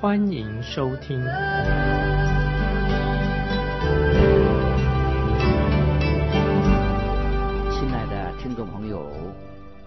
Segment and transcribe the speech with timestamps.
[0.00, 1.20] 欢迎收听。
[1.20, 1.28] 亲
[7.90, 9.12] 爱的听众朋友，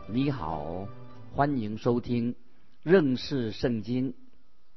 [0.08, 0.88] 你好，
[1.34, 2.36] 欢迎收听
[2.84, 4.14] 认识圣经。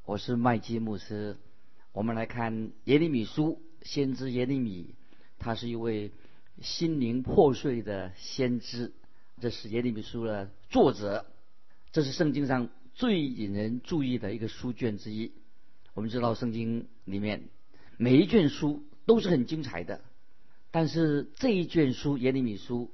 [0.06, 1.36] 我是麦基牧师。
[1.92, 4.94] 我们来看耶利米书，先知耶利米，
[5.38, 6.12] 他是一位
[6.62, 8.94] 心灵破碎的先知。
[9.38, 11.26] 这是耶利米书的作者，
[11.92, 15.32] 这是圣经上最引人注意的一个书卷之一。
[15.92, 17.50] 我们知道圣经里面
[17.98, 20.00] 每一卷书都是很精彩的，
[20.70, 22.90] 但是这一卷书耶利米书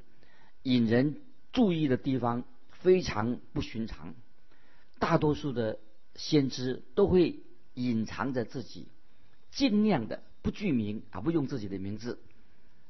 [0.65, 1.21] 引人
[1.53, 4.17] 注意的地方非常不寻常。
[4.99, 5.79] 大多数的
[6.17, 7.39] 先知都会
[7.75, 8.89] 隐藏着自己，
[9.53, 12.19] 尽量的不具名啊，不用自己的名字。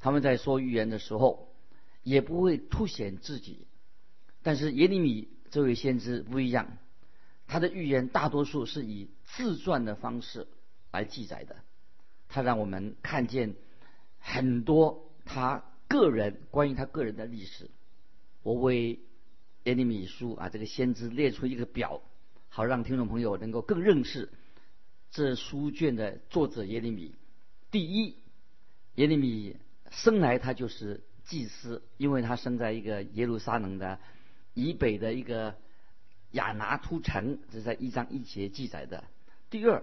[0.01, 1.55] 他们在说预言的时候，
[2.03, 3.67] 也不会凸显自己。
[4.43, 6.79] 但是耶利米这位先知不一样，
[7.47, 10.47] 他的预言大多数是以自传的方式
[10.91, 11.57] 来记载的。
[12.29, 13.55] 他让我们看见
[14.19, 17.71] 很多他个人关于他个人的历史。
[18.43, 19.01] 我为
[19.65, 22.03] 耶利米书啊这个先知列出一个表。
[22.49, 24.31] 好让听众朋友能够更认识
[25.11, 27.15] 这书卷的作者耶利米。
[27.71, 28.17] 第一，
[28.97, 29.57] 耶利米
[29.91, 33.99] 生来他就是祭司，因为他生在一个耶路撒冷的
[34.53, 35.57] 以北的一个
[36.33, 39.05] 亚拿突城，这是在一章一节记载的。
[39.49, 39.83] 第二，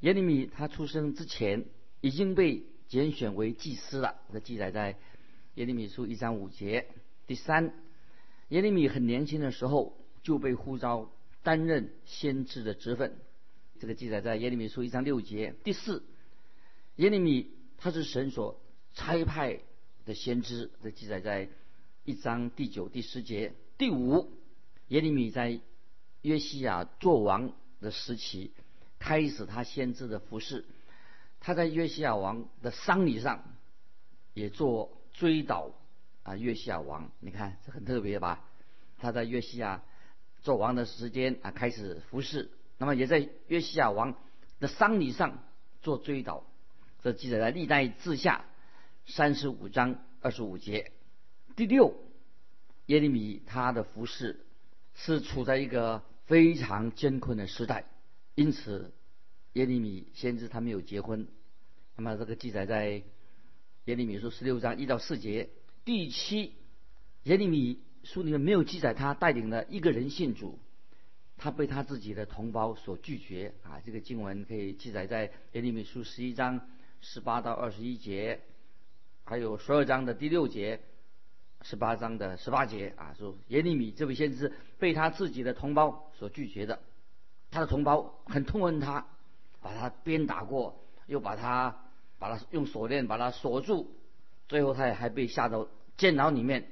[0.00, 1.64] 耶利米他出生之前
[2.00, 4.96] 已经被拣选为祭司了，这记载在
[5.54, 6.86] 耶利米书一章五节。
[7.26, 7.72] 第三，
[8.48, 11.10] 耶利米很年轻的时候就被呼召。
[11.44, 13.16] 担任先知的职分，
[13.80, 15.56] 这个记载在耶利米书一章六节。
[15.64, 16.04] 第四，
[16.94, 18.60] 耶利米他是神所
[18.94, 19.58] 差派
[20.04, 21.48] 的先知，这记载在
[22.04, 23.54] 一章第九、第十节。
[23.76, 24.30] 第五，
[24.86, 25.60] 耶利米在
[26.22, 28.52] 约西亚做王的时期
[28.98, 30.64] 开始他先知的服饰，
[31.38, 33.44] 他在约西亚王的丧礼上
[34.34, 35.72] 也做追悼
[36.22, 38.44] 啊，约西亚王，你看这很特别吧？
[38.98, 39.82] 他在约西亚。
[40.44, 44.16] 做王的时间啊，开始服侍，那么也在约西亚王
[44.58, 45.38] 的丧礼上
[45.82, 46.42] 做追悼。
[47.00, 48.44] 这记载在历代志下
[49.06, 50.90] 三十五章二十五节。
[51.54, 51.94] 第六，
[52.86, 54.44] 耶利米他的服侍
[54.96, 57.84] 是处在一个非常艰困的时代，
[58.34, 58.92] 因此
[59.54, 61.26] 耶利米先知他没有结婚。
[61.96, 63.02] 那么这个记载在
[63.84, 65.50] 耶利米书十六章一到四节。
[65.84, 66.54] 第七，
[67.24, 67.80] 耶利米。
[68.04, 70.58] 书里面没有记载他带领了一个人信主，
[71.36, 73.78] 他被他自己的同胞所拒绝啊。
[73.86, 76.68] 这个经文可以记载在耶利米书十一章
[77.00, 78.40] 十八到二十一节，
[79.22, 80.80] 还有十二章的第六节，
[81.62, 86.80] 十八章的十八节啊，说耶利米这位先知被他自己的同胞所拒绝的，
[87.50, 89.06] 他的同胞很痛恨他，
[89.60, 91.84] 把他鞭打过，又把他
[92.18, 93.90] 把他用锁链把他锁住，
[94.48, 96.68] 最后他也还被下到监牢里面。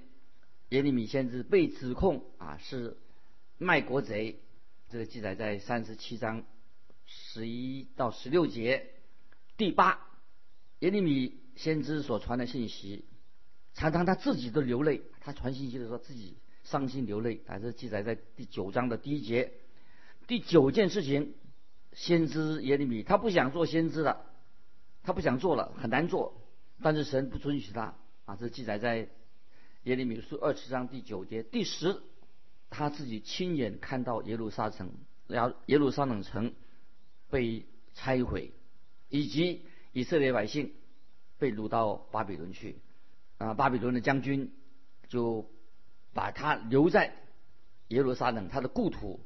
[0.70, 2.96] 耶利米先知被指控啊是
[3.58, 4.40] 卖国贼，
[4.88, 6.44] 这个记载在三十七章
[7.06, 8.90] 十一到十六节。
[9.56, 9.98] 第八，
[10.78, 13.04] 耶利米先知所传的信息，
[13.74, 15.02] 常常他自己都流泪。
[15.20, 19.52] 他传信息的时候自己伤心流泪，啊，这记载在第九章的第一节。
[20.26, 21.34] 第九件事情，
[21.92, 24.26] 先知耶利米他不想做先知了，
[25.02, 26.40] 他不想做了，很难做，
[26.82, 27.94] 但是神不准许他
[28.24, 29.08] 啊，这记载在。
[29.84, 32.02] 耶利米书二十章第九节第十，
[32.68, 34.92] 他自己亲眼看到耶路撒城，
[35.26, 36.52] 然后耶路撒冷城
[37.30, 38.52] 被拆毁，
[39.08, 39.62] 以及
[39.92, 40.74] 以色列百姓
[41.38, 42.76] 被掳到巴比伦去，
[43.40, 44.52] 啊，巴比伦的将军
[45.08, 45.50] 就
[46.12, 47.16] 把他留在
[47.88, 49.18] 耶路撒冷他的故土。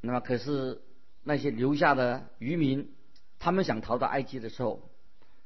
[0.00, 0.82] 那么，可是
[1.22, 2.92] 那些留下的渔民，
[3.38, 4.90] 他们想逃到埃及的时候，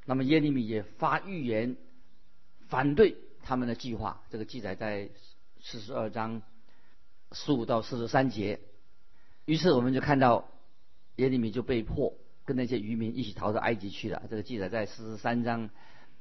[0.06, 1.76] 那么耶利米也发预言
[2.68, 3.16] 反对。
[3.42, 5.08] 他们的计划，这个记载在
[5.60, 6.42] 四十二章
[7.32, 8.60] 十五到四十三节。
[9.44, 10.50] 于是我们就看到
[11.16, 12.14] 耶利米就被迫
[12.44, 14.22] 跟那些渔民一起逃到埃及去了。
[14.30, 15.70] 这个记载在四十三章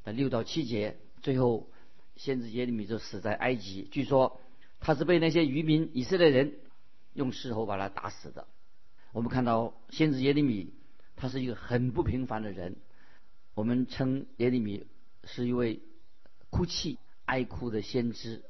[0.03, 0.97] 的六到七节。
[1.21, 1.69] 最后，
[2.15, 3.87] 先知耶利米就死在埃及。
[3.91, 4.39] 据说
[4.79, 6.53] 他是被那些渔民以色列人
[7.13, 8.47] 用石头把他打死的。
[9.11, 10.73] 我们看到先知耶利米
[11.15, 12.75] 他是一个很不平凡的人。
[13.55, 14.85] 我们称耶利米
[15.25, 15.81] 是一位
[16.49, 18.43] 哭泣、哀哭的先知，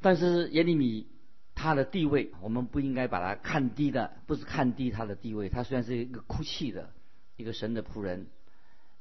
[0.00, 1.08] 但是耶利米
[1.54, 5.48] 他的地位，我们不应该把他看低的，不是看低他的地位。
[5.48, 6.92] 他虽然是一个哭泣的
[7.36, 8.26] 一个神的仆人，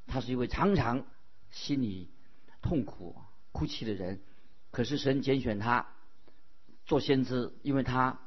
[0.08, 1.06] 他是一位常常
[1.52, 2.10] 心里
[2.64, 3.16] 痛苦、
[3.52, 4.20] 哭泣的人，
[4.72, 5.86] 可是神拣选他
[6.88, 8.20] 做先知，因为他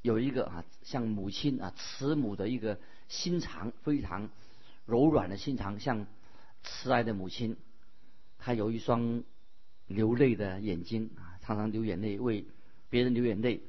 [0.00, 4.30] 有一个啊像母亲啊慈母的一个心肠，非常
[4.86, 6.06] 柔软的心肠，像。
[6.68, 7.56] 慈爱的母亲，
[8.38, 9.22] 她有一双
[9.86, 12.44] 流泪的眼睛啊，常常流眼泪为
[12.90, 13.62] 别人流眼泪。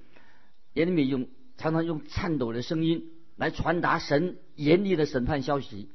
[0.74, 5.92] 耶利米用常常用颤抖的声音来传达神严厉的审判消息。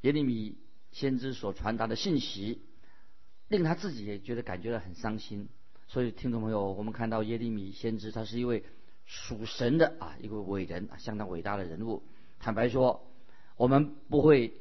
[0.00, 0.56] 耶利米
[0.90, 2.62] 先知所传达的信息，
[3.52, 5.48] 令他自己也觉得感觉到很伤心。
[5.86, 8.64] 所以，听众朋友，我们看到耶利米先知，他是一位
[9.04, 12.02] 属神的啊一个伟人啊，相当伟大的人物。
[12.40, 13.08] 坦白说，
[13.56, 14.54] 我们不会。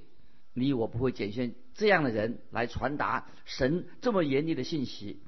[0.53, 5.23] 你我不会拣选这样的人来传达神这么严厉的信息。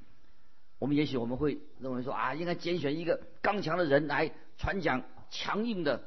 [0.78, 6.04] 我们也许我们会认为说啊，应该拣选一个刚强的人来传讲强硬的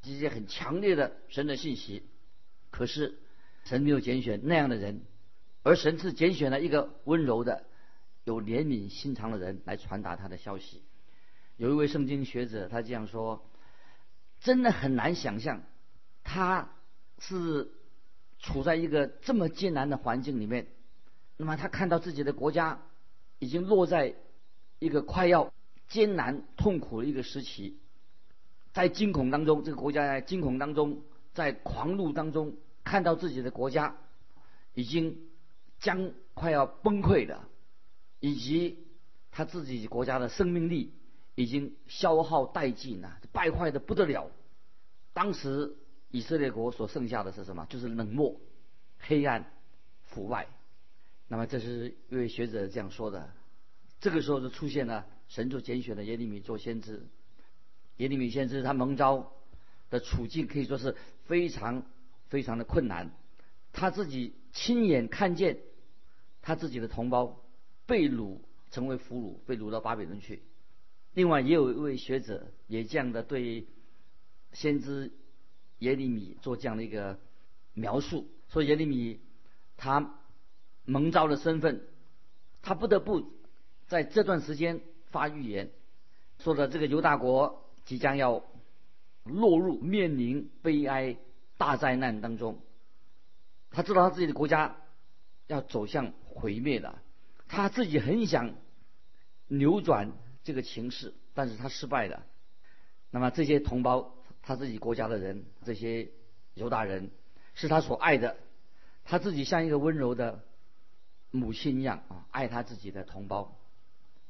[0.00, 2.04] 这些很强烈的神的信息。
[2.70, 3.18] 可是
[3.64, 5.00] 神没有拣选那样的人，
[5.62, 7.64] 而神是拣选了一个温柔的、
[8.24, 10.82] 有怜悯心肠的人来传达他的消息。
[11.56, 13.44] 有一位圣经学者他这样说：
[14.40, 15.62] 真的很难想象
[16.22, 16.70] 他
[17.18, 17.72] 是。
[18.44, 20.66] 处在一个这么艰难的环境里面，
[21.36, 22.82] 那么他看到自己的国家
[23.38, 24.16] 已经落在
[24.80, 25.52] 一个快要
[25.86, 27.78] 艰难痛苦的一个时期，
[28.72, 31.02] 在惊恐当中，这个国家在惊恐当中，
[31.34, 33.96] 在狂怒当中，看到自己的国家
[34.74, 35.20] 已经
[35.82, 37.38] 将快要崩溃的，
[38.18, 38.78] 以及
[39.30, 40.94] 他自己国家的生命力
[41.34, 44.30] 已经消耗殆尽了，败坏的不得了。
[45.12, 45.76] 当时。
[46.14, 47.64] 以色列国所剩下的是什么？
[47.70, 48.38] 就是冷漠、
[48.98, 49.50] 黑暗、
[50.02, 50.46] 腐败。
[51.26, 53.32] 那么这是一位学者这样说的。
[53.98, 57.06] 这个时候就出现了神就拣选的耶利米做先知。
[57.96, 59.32] 耶利米先知他蒙召
[59.88, 60.94] 的处境可以说是
[61.24, 61.82] 非常
[62.28, 63.10] 非常的困难。
[63.72, 65.60] 他自己亲眼看见
[66.42, 67.40] 他自己的同胞
[67.86, 68.40] 被掳
[68.70, 70.42] 成为俘虏，被掳到巴比伦去。
[71.14, 73.66] 另外也有一位学者也这样的对
[74.52, 75.10] 先知。
[75.78, 77.18] 耶利米做这样的一个
[77.74, 79.18] 描述，说耶利米
[79.76, 80.14] 他
[80.84, 81.84] 蒙召的身份，
[82.62, 83.32] 他不得不
[83.88, 84.80] 在这段时间
[85.10, 85.72] 发预言，
[86.38, 88.44] 说的这个犹大国即将要
[89.24, 91.16] 落入面临悲哀
[91.56, 92.60] 大灾难当中。
[93.72, 94.76] 他知道他自己的国家
[95.48, 97.02] 要走向毁灭了，
[97.48, 98.54] 他自己很想
[99.48, 100.12] 扭转
[100.42, 102.26] 这个情势，但是他失败了。
[103.10, 104.14] 那么这些同胞。
[104.44, 106.10] 他自己国家的人，这些
[106.54, 107.12] 犹大人
[107.54, 108.38] 是他所爱的，
[109.04, 110.42] 他自己像一个温柔的
[111.30, 113.56] 母亲一样啊，爱他自己的同胞。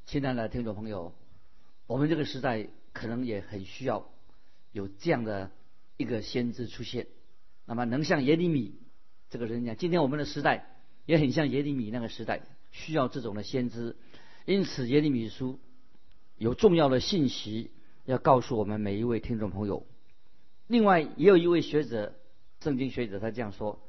[0.05, 1.15] 亲爱的听众朋友，
[1.87, 4.07] 我们这个时代可能也很需要
[4.71, 5.49] 有这样的
[5.97, 7.07] 一个先知出现，
[7.65, 8.79] 那么能像耶利米
[9.31, 9.75] 这个人一样。
[9.75, 10.72] 今天我们的时代
[11.05, 12.41] 也很像耶利米那个时代，
[12.71, 13.95] 需要这种的先知。
[14.45, 15.59] 因此，耶利米书
[16.37, 17.71] 有重要的信息
[18.05, 19.85] 要告诉我们每一位听众朋友。
[20.67, 22.15] 另外，也有一位学者，
[22.61, 23.81] 圣经学者，他这样说：“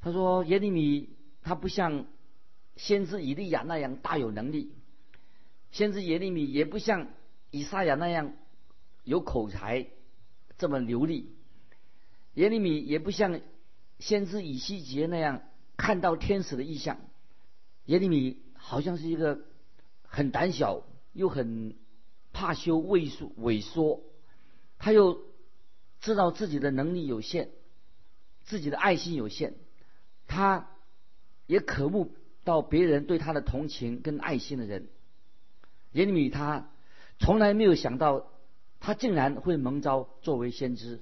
[0.00, 1.10] 他说耶利米
[1.42, 2.06] 他不像
[2.76, 4.72] 先知以利亚那样大有能力，
[5.70, 7.08] 先知耶利米也不像
[7.50, 8.34] 以赛亚那样
[9.04, 9.86] 有口才
[10.58, 11.34] 这么流利，
[12.34, 13.40] 耶利米也不像
[13.98, 15.42] 先知以西结那样
[15.78, 16.98] 看到天使的意象。
[17.86, 19.40] 耶利米好像是一个
[20.02, 20.82] 很胆小
[21.14, 21.74] 又很
[22.34, 24.02] 怕羞畏缩萎缩，
[24.78, 25.26] 他又。”
[26.00, 27.48] 知道自己的能力有限，
[28.44, 29.54] 自己的爱心有限，
[30.28, 30.70] 他
[31.48, 34.86] 也渴慕到别人对他的同情跟爱心的人。
[35.90, 36.70] 耶利米他
[37.18, 38.30] 从来没有想到，
[38.78, 41.00] 他竟然会蒙召作为先知，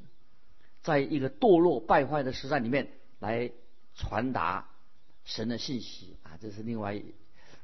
[0.80, 3.52] 在一个堕落败坏的时代里面来
[3.96, 4.68] 传达
[5.24, 6.38] 神的信息啊！
[6.40, 7.14] 这是另外一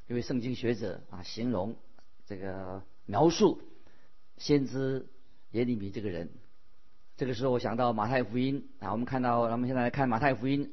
[0.09, 1.77] 位圣经学者啊形容
[2.27, 3.63] 这个描述
[4.39, 5.07] 先知
[5.53, 6.31] 耶利米这个人。
[7.17, 10.73] 这个时候，我想到马太福音啊，我们看到，咱们现在来看马太福音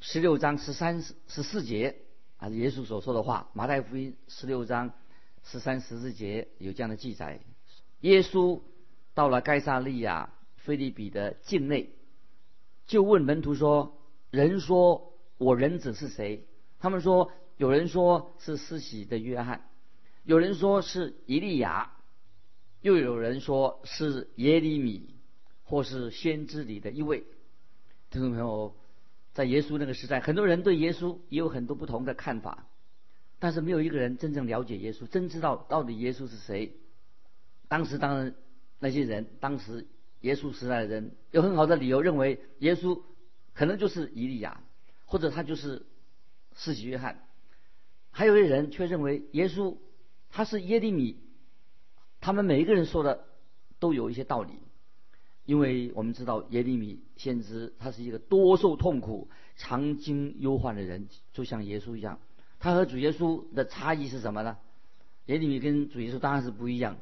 [0.00, 1.96] 十六章十三十四节
[2.36, 3.48] 啊，耶稣所说的话。
[3.54, 4.92] 马太福音十六章
[5.44, 7.40] 十三十四节有这样的记载：
[8.00, 8.60] 耶稣
[9.14, 11.90] 到了该萨利亚菲利比的境内，
[12.86, 13.96] 就问门徒说
[14.30, 16.46] ：“人说我人子是谁？”
[16.78, 19.68] 他们说：“有人说是施洗的约翰，
[20.24, 21.92] 有人说是伊利亚，
[22.80, 25.16] 又有人说是耶利米。”
[25.62, 27.22] 或是先知里的一位，
[28.10, 28.74] 听众朋友，
[29.32, 32.66] 在耶稣那个时代，很多人对耶稣也有很多不同的看法，
[33.38, 36.74] 但是没有一个人真正了解耶稣，真知道到底耶稣是谁。
[37.68, 38.34] 当时当然
[38.80, 39.86] 那些人，当时
[40.22, 43.00] 耶稣时代的人有很好的理由认为耶稣
[43.60, 44.62] 可能就是以利亚，
[45.04, 45.84] 或者他就是
[46.56, 47.28] 世袭约翰。
[48.10, 49.76] 还有一些人却认为耶稣
[50.30, 51.20] 他是耶利米。
[52.22, 53.26] 他们每一个人说的
[53.78, 54.54] 都有一些道理，
[55.44, 62.18] 因为我们知道耶利米先知他是一个多受痛苦、常经忧患的人，就像耶稣一样。
[62.60, 64.56] 他和主耶稣的差异是什么呢？
[65.26, 66.96] 耶利米跟主耶稣当然是不一样。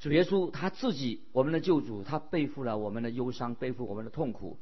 [0.00, 4.58] 主耶稣他自己，我们的救主，他背负了我们的忧伤，背负我们的痛苦；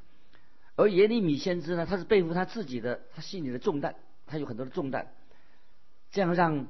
[0.77, 3.95] 而耶利米先知呢，他是背负他自己的他心里的重担，
[4.27, 5.13] 他有很多的重担，
[6.11, 6.69] 这样让。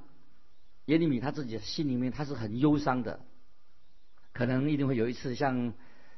[0.87, 3.21] 耶利米他自己心里面他是很忧伤的，
[4.33, 5.73] 可能一定会有一次，像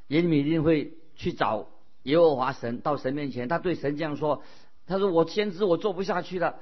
[0.07, 1.69] 耶利米一定会去找
[2.05, 4.43] 耶和华神，到神面前，他对神这样说
[4.87, 6.59] ：“他说我先知我做不下去了，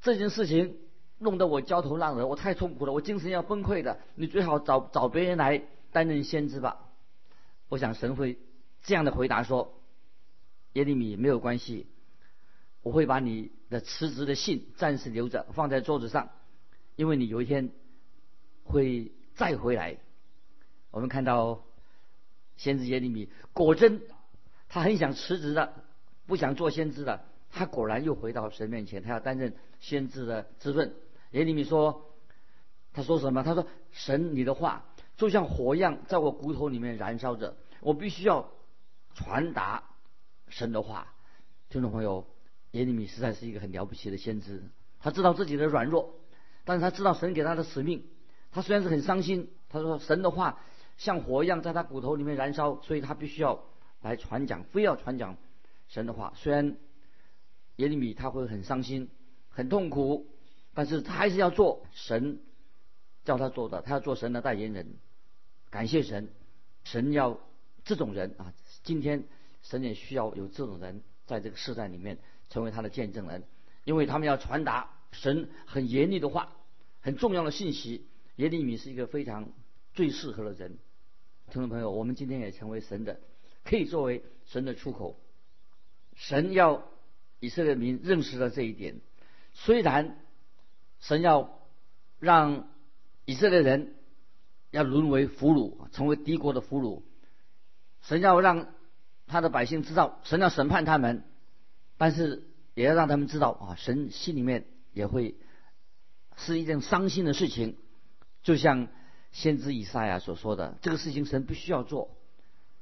[0.00, 0.76] 这件事情
[1.18, 5.62] 弄得我焦头烂额，我太痛苦了，我精神要崩溃的，你最好找找别人来
[5.92, 6.80] 担任先知吧。”
[7.68, 8.38] 我想神会
[8.82, 9.77] 这样的回答说
[10.74, 11.86] ：“耶利米没有关系，
[12.82, 16.30] 我会把你的辞职的信暂时留着，放在桌子上。”
[16.96, 17.70] 因为你有一天
[18.64, 19.98] 会再回来，
[20.90, 21.64] 我们看到
[22.56, 24.02] 先知耶利米果真
[24.68, 25.84] 他很想辞职的，
[26.26, 30.94] 不想做先知的，他果然又回到神面前，他要担任先知的职分。
[31.30, 32.10] 耶利米说
[32.92, 33.44] ：“他说什么？
[33.44, 34.84] 他说神你的话
[35.16, 38.50] 就像火一样在我骨头里面燃烧着，我必须要
[39.14, 39.84] 传达
[40.50, 41.12] 神的话。”
[41.70, 42.26] 听众朋友，
[42.70, 44.62] 耶利米实在是一个很了不起的先知，
[45.00, 46.14] 他知道自己的软弱。
[46.64, 48.04] 但是他知道神给他的使命，
[48.50, 50.60] 他虽然是很伤心，他说神的话
[50.96, 53.64] 像火一样在他骨头里面燃烧，所以他必须要
[54.02, 55.36] 来传讲，非要传讲
[55.88, 56.32] 神的话。
[56.36, 56.76] 虽然
[57.76, 59.08] 耶利米他会很伤心、
[59.48, 60.26] 很痛苦，
[60.74, 62.40] 但是他还是要做神
[63.24, 64.96] 叫他做的，他要做神的代言人。
[65.70, 66.28] 感谢神，
[66.84, 67.38] 神要
[67.84, 68.52] 这种人啊！
[68.84, 69.24] 今天
[69.62, 73.44] 神也需要有这种人在这个时代里面成为他的见证人，
[73.84, 76.52] 因为他们要传达神很严厉的话。
[77.00, 79.50] 很重要的信息，耶利米是一个非常
[79.94, 80.78] 最适合的人。
[81.50, 83.20] 听众朋友，我们今天也成为神的，
[83.64, 85.18] 可以作为神的出口。
[86.14, 86.84] 神要
[87.38, 89.00] 以色列民认识了这一点。
[89.54, 90.18] 虽然
[90.98, 91.60] 神要
[92.18, 92.68] 让
[93.24, 93.94] 以色列人
[94.70, 97.02] 要沦为俘虏，成为敌国的俘虏，
[98.02, 98.74] 神要让
[99.28, 101.22] 他的百姓知道神要审判他们，
[101.96, 105.36] 但是也要让他们知道啊，神心里面也会。
[106.40, 107.76] 是一件伤心的事情，
[108.44, 108.86] 就像
[109.32, 112.16] 先知以赛亚所说的，这个事情神不需要做。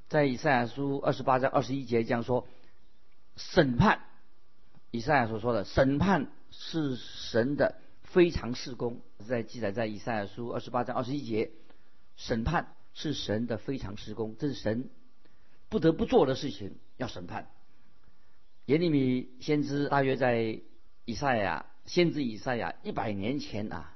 [0.09, 2.47] 在以赛亚书二十八章二十一节这样说：
[3.35, 4.01] 审判，
[4.91, 11.49] 以赛亚所说的审判是神的非常事工，在记载在以赛亚书二十八章二十一节，
[12.15, 14.87] 审判是神的非常事工，这是神
[15.69, 17.49] 不得不做的事情，要审判。
[18.65, 20.61] 耶利米先知大约在
[21.05, 21.65] 以赛亚。
[21.85, 23.93] 先知以赛亚一百年前啊，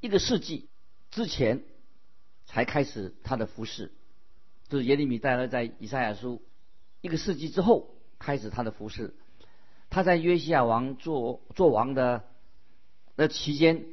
[0.00, 0.68] 一个世纪
[1.12, 1.62] 之前
[2.44, 3.92] 才开始他的服饰，
[4.66, 6.42] 就是耶利米带来在以赛亚书
[7.00, 9.14] 一个世纪之后开始他的服饰。
[9.90, 12.24] 他在约西亚王做做王的
[13.14, 13.86] 那期间，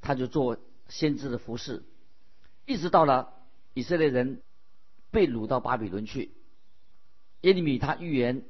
[0.00, 1.84] 他就做先知的服饰，
[2.66, 3.32] 一直到了
[3.74, 4.42] 以色列人
[5.12, 6.32] 被掳到巴比伦去。
[7.42, 8.42] 耶利米他预言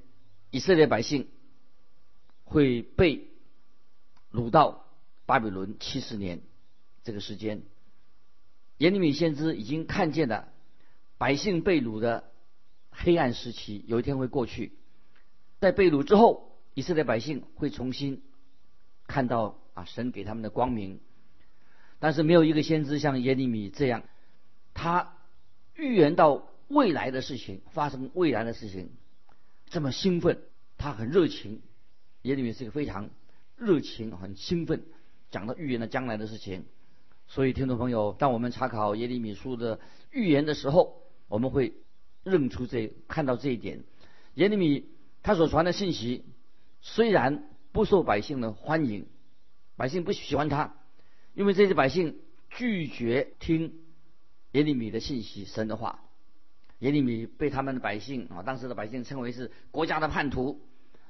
[0.51, 1.29] 以色列百姓
[2.45, 3.29] 会被。
[4.33, 4.87] 掳到
[5.27, 6.41] 巴比伦七十年，
[7.05, 7.65] 这个时间，
[8.79, 10.49] 耶利米先知已经看见了
[11.19, 12.33] 百姓被掳的
[12.91, 14.73] 黑暗时期，有一天会过去。
[15.61, 18.23] 在被掳之后，以色列百姓会重新
[19.07, 21.01] 看到啊神给他们的光明。
[21.99, 24.03] 但是没有一个先知像耶利米这样，
[24.73, 25.19] 他
[25.75, 28.91] 预言到未来的事情发生，未来的事情
[29.67, 30.43] 这么兴奋，
[30.79, 31.61] 他很热情。
[32.23, 33.11] 耶利米是一个非常。
[33.57, 34.83] 热情很兴奋，
[35.31, 36.65] 讲到预言的将来的事情。
[37.29, 39.79] 所以，听众朋友，当我们查考耶利米书的
[40.11, 41.75] 预言的时候，我们会
[42.25, 43.85] 认出这看到这一点。
[44.35, 44.89] 耶利米
[45.23, 46.25] 他所传的信息
[46.81, 49.07] 虽然不受百姓的欢迎，
[49.77, 50.75] 百姓不喜欢他，
[51.35, 52.19] 因为这些百姓
[52.51, 53.75] 拒绝听
[54.53, 56.03] 耶利米的信息、神的话。
[56.83, 60.61] 耶利米被他们的百姓啊，当时的百姓称为是国家的叛徒，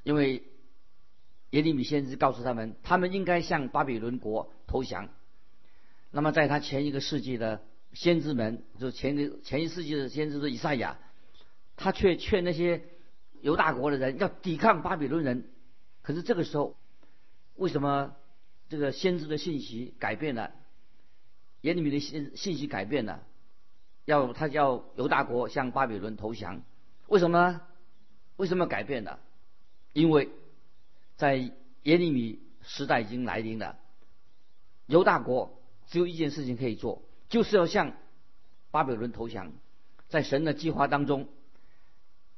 [0.04, 0.44] 因为。
[1.52, 5.10] 耶利米先知告诉他们，他们应该向巴比伦国投降。
[6.10, 7.62] 那么，在他前一个世纪的
[7.92, 10.96] 先知们，就是前个前一世纪的先知的以赛亚，
[11.76, 12.84] 他却劝那些
[13.42, 15.44] 犹大国的人要抵抗巴比伦人。
[16.00, 16.74] 可是这个时候，
[17.56, 18.16] 为什么
[18.70, 20.52] 这个先知的信息改变了？
[21.60, 23.22] 耶利米的信信息改变了，
[24.04, 26.62] 要他叫犹大国向巴比伦投降。
[27.06, 27.61] 为什么呢？
[28.37, 29.21] 为什么要改变了？
[29.92, 30.30] 因为
[31.16, 33.78] 在耶利米时代已经来临了，
[34.87, 37.92] 犹大国只有一件事情可以做，就是要向
[38.71, 39.52] 巴比伦投降。
[40.09, 41.28] 在神的计划当中，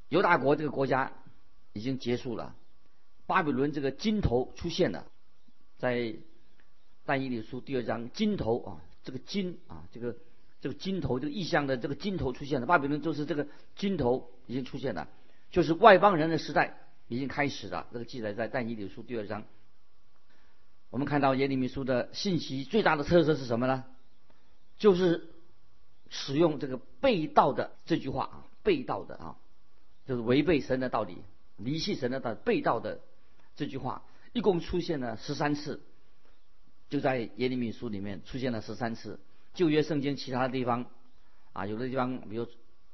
[0.09, 1.13] 犹大国这个国家
[1.73, 2.55] 已经结束了，
[3.27, 5.07] 巴比伦这个金头出现了，
[5.79, 6.17] 在
[7.05, 10.17] 但以理书第二章金头啊，这个金啊，这个
[10.65, 15.11] 这个金头这个意象的这个金头出现了，巴比伦就是这个金头已经出现了，
[15.51, 17.87] 就是外邦人的时代已经开始了。
[17.93, 19.45] 这个记载在但以理书第二章。
[20.89, 23.85] 我们看到耶利米书的信息最大的特色是什么呢？
[24.79, 25.29] 就是
[26.09, 29.37] 使用这个被盗的这句话啊，被盗的啊，
[30.07, 31.19] 就是违背神的道理、
[31.59, 33.03] 离弃神的道、被盗的
[33.55, 34.03] 这句话，
[34.33, 35.83] 一共出现了十三次，
[36.89, 39.21] 就在耶利米书里面出现了十三次。
[39.55, 40.87] 旧约圣经其他地方
[41.55, 42.47] 啊，有的地方比如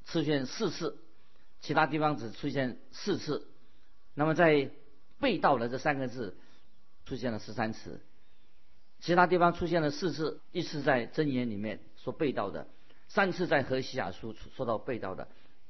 [0.05, 0.97] 出现四次，
[1.61, 3.49] 其他地方只出现四次。
[4.15, 4.71] 那么在
[5.19, 6.37] 被盗的这三个字。
[7.07, 8.01] 出现了十三次，
[9.01, 12.69] 其他地方出现了四次，一次在箴言里面说被盗的，
[13.09, 15.27] 三次在何西亚书说到被盗的，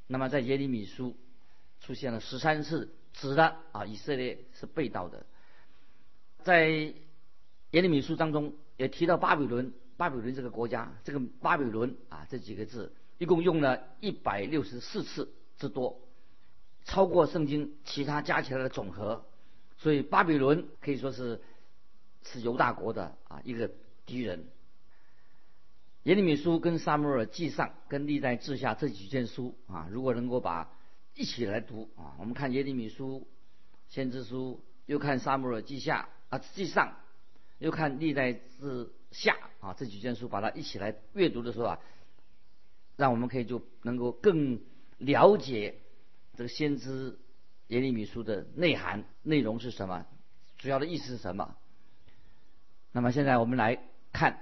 [0.06, 1.16] 那么在耶利米书
[1.80, 5.24] 出现了十三次，指的啊以色列是被盗的，
[6.42, 6.94] 在耶
[7.70, 16.00] 利米书当中也提到巴比伦，巴比伦这个国家，这个巴比伦啊这几个字一共用了一百六十四次之多，
[16.86, 19.26] 超过圣经其他加起来的总和。
[19.76, 21.42] 所以巴比伦可以说是
[22.22, 23.70] 是犹大国的啊一个
[24.06, 24.46] 敌人。
[26.04, 30.72] 耶利米书跟撒母耳记上跟历代志下这几卷书啊，如果能够把
[31.14, 33.28] 一起来读啊，我们看耶利米书、
[33.90, 36.96] 先知书，又看撒母耳记下啊记上，
[37.58, 41.80] 又看历代志下啊这几卷书，把它一起来阅读的时候啊，
[42.96, 44.60] 让我们可以就能够更
[44.98, 45.80] 了解
[46.36, 47.18] 这个先知。
[47.68, 50.04] 耶利米书的内涵内容是什么？
[50.58, 51.54] 主要的意思是什么？
[52.90, 53.78] 那么现在我们来
[54.12, 54.40] 看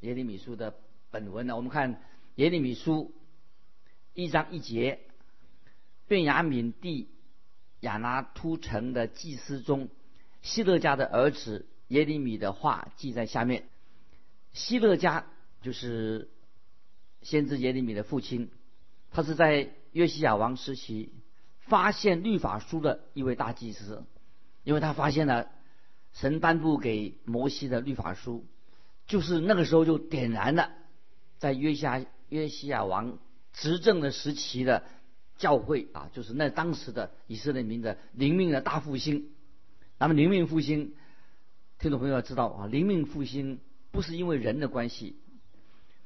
[0.00, 0.74] 耶利米书的
[1.12, 1.54] 本文呢？
[1.54, 2.02] 我们看
[2.34, 3.14] 耶利米书
[4.14, 4.98] 一章一节，
[6.08, 7.08] 便雅悯地
[7.78, 9.88] 亚拿突城的祭司中，
[10.42, 13.68] 希勒家的儿子耶利米的话记在下面。
[14.52, 15.26] 希勒家
[15.62, 16.30] 就是
[17.22, 18.50] 先知耶利米的父亲，
[19.10, 21.12] 他是在约西亚王时期。
[21.66, 24.04] 发现律法书的一位大祭司，
[24.64, 25.52] 因为他发现了
[26.12, 28.44] 神颁布给摩西的律法书，
[29.06, 30.72] 就是那个时候就点燃了
[31.38, 33.18] 在约西亚约西亚王
[33.52, 34.82] 执政的时期的
[35.36, 39.30] 教会啊，就是那当时的以色列民的灵命的大复兴。
[39.96, 40.94] 那么灵命复兴，
[41.78, 43.60] 听众朋友要知道啊，灵命复兴
[43.90, 45.16] 不是因为人的关系，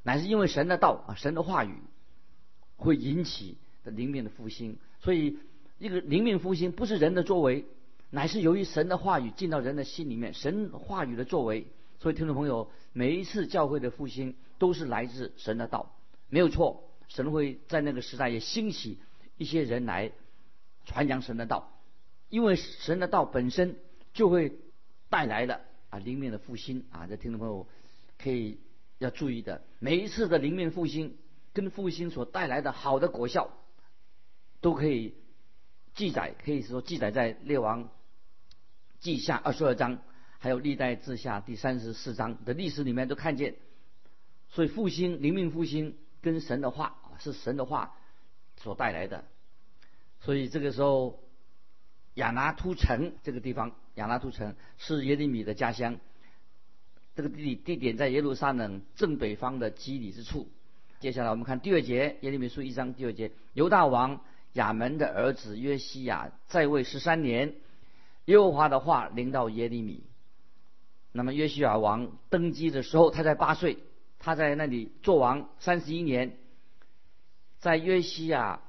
[0.03, 1.75] 乃是因为神的道啊，神的话语
[2.77, 5.39] 会引起的灵命的复兴，所以。
[5.77, 7.67] 一个灵命复兴不是人的作为，
[8.09, 11.67] 乃是由于神的话语进到人的心里面，神话语的作为。
[11.99, 15.93] 所以听众朋友，每一次教会的复兴都是来自神的道，
[16.29, 16.89] 没有错。
[17.09, 19.01] 神会在那个时代也兴起
[19.37, 20.13] 一些人来
[20.85, 21.77] 传扬神的道，
[22.29, 23.77] 因为神的道本身
[24.13, 24.57] 就会
[25.11, 25.61] 带来的
[25.95, 27.07] 啊灵命的复兴啊。
[27.07, 27.67] 这听众朋友
[28.19, 28.59] 可以
[28.99, 31.17] 要注意的，每一次的灵命复兴
[31.53, 33.51] 跟复兴所带来的好的果效，
[34.61, 35.15] 都可以。
[35.95, 37.89] 记载可以说记载在列王
[38.99, 40.03] 记下二十二章，
[40.41, 43.55] 还有历代志下第三十四章的历史里面都看见。
[44.49, 47.97] 所以复兴灵命复兴跟神的话是神的话
[48.57, 49.25] 所带来的。
[50.21, 51.23] 所以这个时候
[52.15, 55.99] 亚拿突城这个地方，亚拉图城是耶利米的家乡。
[57.15, 60.49] 这个地地点在耶路撒冷正北方的基里之处。
[61.01, 64.21] 接下来我们看第二节耶利米书一章第二节，犹大王。
[64.55, 67.57] 亚门的儿子约西亚在位十三年，
[68.27, 70.05] 耶和华的话临到耶利米。
[71.11, 73.79] 那么约西亚王登基的时候，他在八岁，
[74.21, 76.37] 他在那里做王三十一年。
[77.59, 78.61] 在约西亚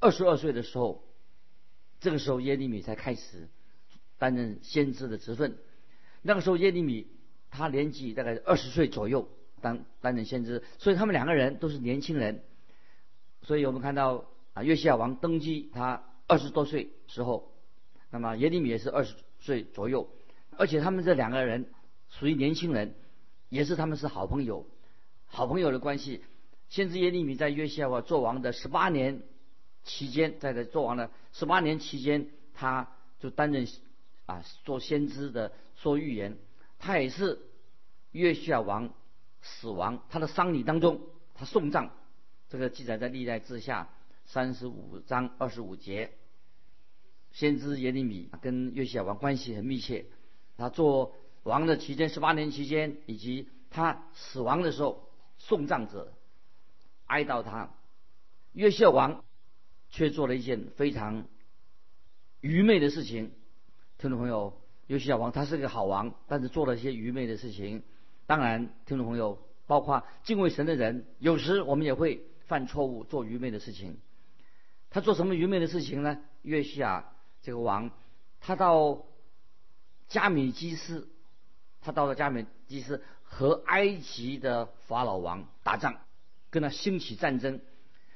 [0.00, 1.04] 二十二岁的时候，
[2.00, 3.48] 这个时候耶利米才开始
[4.18, 5.56] 担任先知的职分。
[6.22, 7.06] 那个时候耶利米
[7.50, 9.28] 他年纪大概二十岁左右，
[9.60, 12.42] 当担任先知，所以他们两个人都是年轻人。
[13.42, 14.26] 所以我们看到。
[14.54, 17.52] 啊，约西亚王登基，他二十多岁时候，
[18.10, 20.10] 那么耶利米也是二十岁左右，
[20.56, 21.66] 而且他们这两个人
[22.08, 22.96] 属于年轻人，
[23.50, 24.66] 也是他们是好朋友，
[25.26, 26.24] 好朋友的关系。
[26.68, 29.22] 先知耶利米在约西亚王做王的十八年
[29.84, 33.68] 期间，在这做王的十八年期间，他就担任
[34.28, 36.36] 啊做先知的说预言。
[36.78, 37.40] 他也是
[38.12, 38.94] 约西亚王
[39.40, 41.00] 死亡，他的丧礼当中，
[41.34, 41.90] 他送葬，
[42.48, 43.88] 这个记载在历代志下
[44.26, 46.12] 三十五章二十五节。
[47.32, 50.06] 先知耶利米跟约西亚王关系很密切，
[50.56, 56.12] 他做王的期间十八年期间，以及他死亡的时候，送葬者
[57.06, 57.74] 哀悼他。
[58.52, 59.24] 约西亚王
[59.90, 61.26] 却做了一件非常
[62.40, 63.32] 愚昧的事情，
[63.98, 64.56] 听众朋友，
[64.86, 67.82] 约西亚王他是个好王，但是做了一些愚昧的事情。
[68.26, 73.98] 当然，听众朋友，包括敬畏神的人，有时我们也会犯错误，做愚昧的事情。
[74.88, 76.20] 他做什么愚昧的事情呢？
[76.42, 77.06] 约西亚
[77.42, 77.90] 这个王，
[78.40, 79.04] 他到
[80.06, 81.08] 加米基斯，
[81.80, 85.96] 他到了加米基斯和埃及的法老王打仗，
[86.50, 87.60] 跟他兴起战争。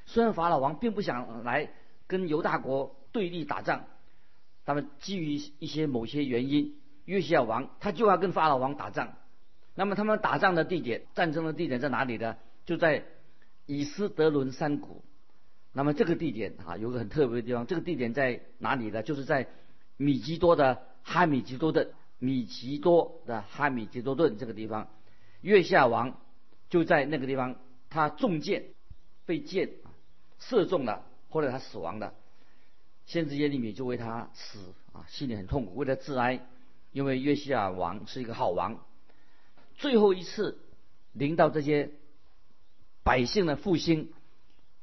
[0.07, 1.73] 虽然法老王并不想来
[2.07, 3.85] 跟犹大国对立打仗，
[4.65, 9.15] 他们基于一些某些原因，约西亚王他就要跟法老王打仗。
[9.75, 12.37] 那么他们打仗的地点、战争的地点在哪里呢？
[12.65, 13.05] 就在
[13.67, 15.03] 以斯德伦山谷。
[15.73, 17.67] 那么这个地点啊，有个很特别的地方。
[17.67, 19.03] 这个地点在哪里呢？
[19.03, 19.49] 就是在
[19.97, 24.89] 米吉多的哈米吉多顿，米吉多的哈米吉多顿这个地方。
[25.41, 26.21] 月下王
[26.69, 27.57] 就在那个地方，
[27.89, 28.65] 他中箭，
[29.25, 29.71] 被箭
[30.39, 32.13] 射中了，或者他死亡了。
[33.07, 34.59] 先知耶利米就为他死
[34.93, 36.47] 啊，心里很痛苦，为了致哀，
[36.93, 38.79] 因为约西亚王是一个好王。
[39.75, 40.59] 最后一次
[41.13, 41.91] 临到这些
[43.03, 44.13] 百姓的复兴，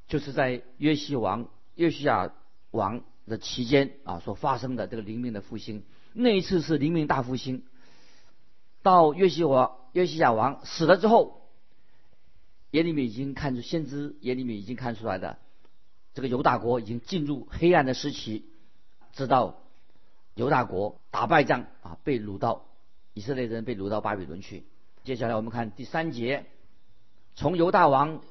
[0.08, 2.34] 就是在约西王约西亚
[2.72, 5.84] 王的期间啊所发生的这个灵命的复兴。
[6.14, 7.64] 那一次是灵命大复兴。
[8.82, 11.50] 到约西王约西亚王死了之后，
[12.72, 15.38] 耶利米已经看出先知耶利米已经看出来的，
[16.14, 18.44] 这个犹大国已经进入黑暗的时期，
[19.14, 19.62] 直到
[20.36, 22.66] 犹大国打败仗啊，被掳到
[23.14, 24.66] 以色列人被掳到巴比伦去。
[25.04, 26.46] 接下来我们看第三节，
[27.36, 28.22] 从犹大王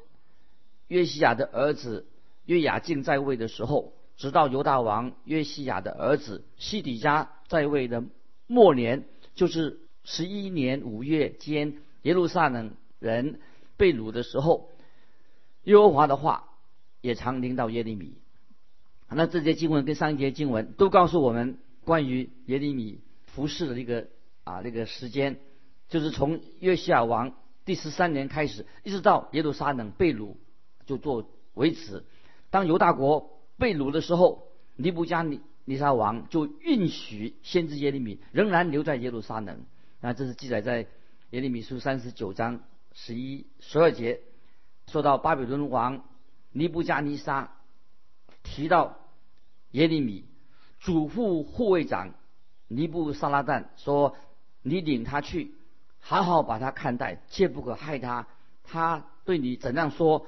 [0.86, 2.06] 约西亚的儿子
[2.44, 8.04] 约雅敬在位的时候，直到犹大王约西亚的儿子西底家在位的
[8.46, 13.40] 末年，就是十一年五月间，耶路撒冷人
[13.76, 14.70] 被掳的时候，
[15.64, 16.47] 耶和华的话
[17.00, 18.18] 也常领到耶利米。
[19.10, 24.08] 那这些经文跟上一节经文都告诉我们关于耶利米服侍的一个
[24.44, 25.40] 啊那个时间。
[25.88, 27.34] 就是从约西亚王
[27.64, 30.36] 第十三年开始，一直到耶路撒冷被掳，
[30.84, 32.04] 就做为止。
[32.50, 39.64] 当犹大国被掳的时候，尼布加尼尼撒王就允许先知耶利米仍然留在耶路撒冷。
[40.02, 40.86] 那这是记载在
[41.30, 42.60] 耶利米书三十九章
[42.92, 44.20] 十一、十二节，
[44.88, 46.04] 说到巴比伦王
[46.52, 47.52] 尼布加尼撒
[48.42, 48.98] 提到
[49.72, 50.24] 耶利米，
[50.80, 52.14] 嘱咐护卫长
[52.68, 54.16] 尼布撒拉旦说
[54.62, 55.54] ：“你领他去。”
[56.00, 58.26] 好好把他看待，切不可害他。
[58.62, 60.26] 他对你怎样说，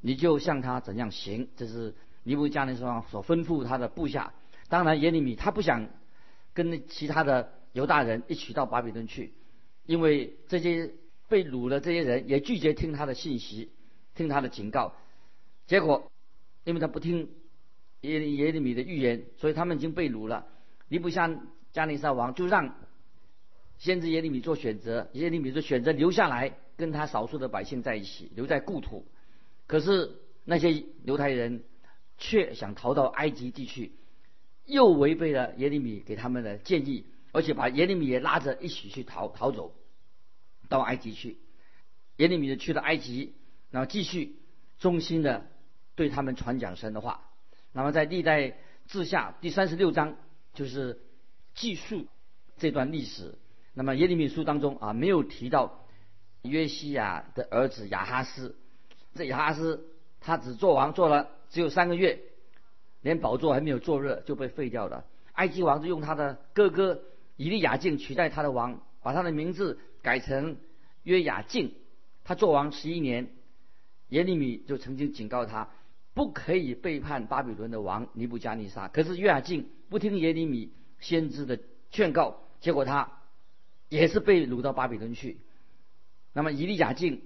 [0.00, 1.48] 你就向他怎样行。
[1.56, 4.32] 这是尼布加尼撒所吩咐他的部下。
[4.68, 5.88] 当然，耶利米他不想
[6.54, 9.34] 跟其他的犹大人一起到巴比伦去，
[9.86, 10.92] 因为这些
[11.28, 13.72] 被掳的这些人也拒绝听他的信息，
[14.14, 14.94] 听他的警告。
[15.68, 16.10] 结果，
[16.64, 17.28] 因为他不听
[18.00, 20.48] 耶耶利米的预言，所以他们已经被掳了。
[20.88, 22.74] 尼布加尼撒王就让。
[23.78, 29.06] 先知耶利米做选择，耶利米就选择留下来，跟他少数的百姓在一起，留在故土。
[29.68, 31.62] 可是那些犹太人
[32.16, 33.92] 却想逃到埃及地区，
[34.64, 39.72] 又违背了耶利米给他们的建议，而且把耶利米也拉着一起去逃逃走，
[40.68, 41.38] 到埃及去。
[42.16, 43.34] 耶利米就去了埃及，
[43.70, 44.34] 然后继续
[44.80, 45.46] 忠心的
[45.98, 47.22] 对他们传讲神的话。
[47.72, 48.54] 那么在历代
[48.86, 50.16] 志下第三十六章
[50.54, 51.00] 就是
[51.54, 52.06] 记述
[52.56, 53.34] 这段历史。
[53.74, 55.84] 那么耶利米书当中啊，没有提到
[56.42, 58.54] 约西亚的儿子亚哈斯。
[59.16, 59.88] 这亚哈斯
[60.20, 62.20] 他只做王做了只有三个月，
[63.02, 65.04] 连宝座还没有坐热就被废掉了。
[65.32, 67.02] 埃及王就用他的哥哥
[67.36, 70.58] 以利亚敬取代他的王，把他的名字改成
[71.02, 71.74] 约雅敬。
[72.22, 73.30] 他做王十一年，
[74.10, 75.70] 耶利米就曾经警告他，
[76.18, 78.88] 不可以背叛巴比伦的王尼布加尼撒。
[78.88, 81.60] 可是约雅敬不听耶利米先知的
[81.92, 83.12] 劝告，结果他。
[83.88, 85.38] 也是被掳到巴比伦去，
[86.34, 87.22] 那么以利亚敬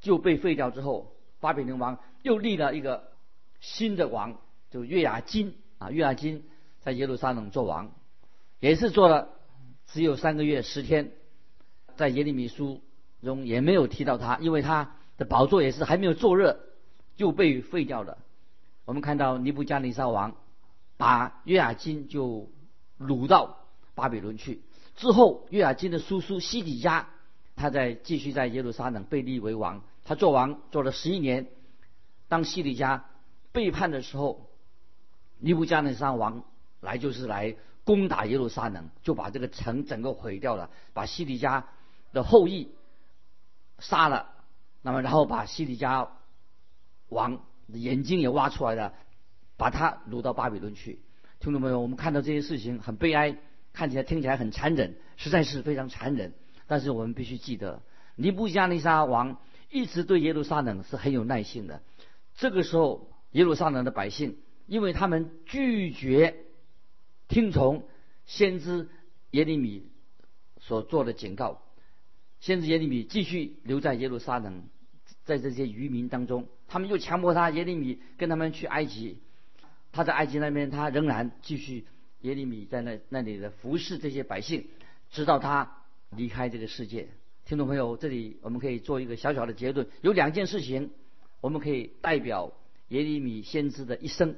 [0.00, 3.12] 就被废掉之后，巴比伦王又立了一个
[3.60, 6.44] 新的王，就约雅金啊，约雅金
[6.80, 7.92] 在耶路撒冷做王，
[8.60, 9.28] 也是做了
[9.88, 11.12] 只有三个月十天，
[11.96, 12.80] 在耶利米书
[13.22, 16.60] 中也没有提到他，因为他的宝座也是还没有坐热
[17.16, 18.16] 就被废掉了。
[18.86, 20.34] 我们看到尼布加尼撒王
[20.96, 22.48] 把约雅金就
[22.98, 23.58] 掳到
[23.94, 24.62] 巴比伦去。
[24.94, 27.08] 之后，约雅金的叔叔西底家，
[27.54, 29.82] 他在继续在耶路撒冷被立为王。
[30.04, 31.48] 他做王做了十一年。
[32.28, 33.04] 当西底家
[33.52, 34.48] 背叛的时候，
[35.38, 36.44] 尼布加尼撒王
[36.80, 41.66] 来就是来攻打耶路撒冷，就把这个城整个毁掉了，把西底家
[42.12, 42.70] 的后裔
[43.80, 44.30] 杀了。
[44.82, 46.08] 那么，然后把西底家
[47.08, 48.94] 王眼睛也挖出来了，
[49.56, 51.00] 把他掳到巴比伦去。
[51.40, 53.38] 听众朋友，我们看到这些事情很悲哀。
[53.72, 56.32] 看起来听起来很残忍，实在是非常残忍。
[56.66, 57.82] 但是我们必须记得，
[58.14, 61.82] 尼布加尼撒王一直对耶路撒冷是很有耐性的。
[62.36, 66.36] 这个时候，耶路撒冷的百姓，因为他们拒绝
[67.28, 67.86] 听从
[68.24, 68.88] 先知
[69.32, 69.90] 耶利米
[70.58, 71.60] 所做的警告，
[72.40, 74.70] 先知耶利米继续留在耶路撒冷，
[75.24, 79.18] 在这些渔民当中，他们又强迫他耶利米跟他们去埃及。
[79.92, 81.86] 他在埃及那边，他仍然继续。
[82.22, 84.66] 耶利米在那那里的服侍这些百姓，
[85.10, 87.08] 直到他离开这个世界。
[87.44, 90.90] 听众朋友，这里我们可以做一个小小的结论：有两件事情，
[91.40, 92.52] 我们可以代表
[92.88, 94.34] 耶利米先知的一生，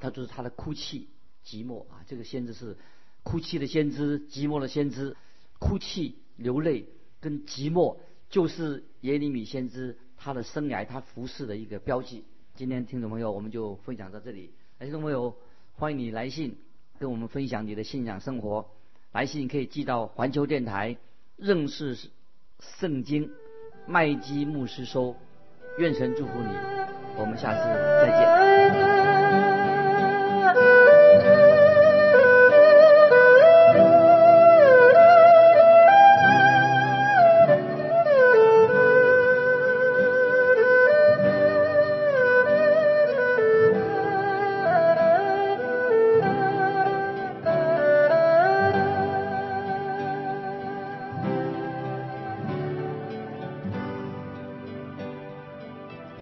[0.00, 1.08] 他就是他的哭泣、
[1.44, 2.00] 寂寞啊。
[2.06, 2.78] 这个先知是
[3.24, 5.16] 哭泣的先知，寂寞的先知，
[5.58, 6.86] 哭泣、流泪
[7.20, 7.98] 跟寂寞，
[8.30, 12.24] 就是耶利米先知他的生涯、他服饰的一个标记。
[12.56, 14.52] 今天听众朋友，我们就分享到这里。
[14.80, 15.34] 听众朋友，
[15.76, 16.58] 欢迎你来信。
[16.98, 18.68] 跟我们分享你的信仰生活，
[19.12, 20.96] 来信可以寄到环球电台
[21.36, 21.96] 认识
[22.58, 23.30] 圣经
[23.86, 25.14] 麦基牧师收，
[25.78, 26.48] 愿神祝福你，
[27.16, 27.60] 我们下次
[28.04, 28.87] 再见。